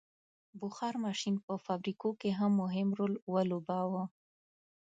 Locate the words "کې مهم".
2.19-2.87